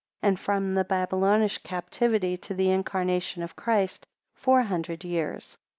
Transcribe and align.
And 0.23 0.39
from 0.39 0.73
the 0.73 0.83
Babylonish 0.83 1.59
captivity 1.59 2.35
to 2.35 2.55
the 2.55 2.71
incarnation 2.71 3.43
of 3.43 3.55
Christ, 3.55 4.07
four 4.33 4.63
hundred 4.63 5.03
years. 5.03 5.59